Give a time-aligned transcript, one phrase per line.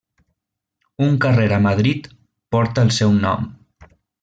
[1.07, 2.09] Un carrer a Madrid
[2.57, 3.47] porta el seu nom.